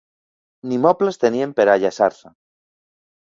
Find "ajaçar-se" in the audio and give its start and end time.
1.75-2.31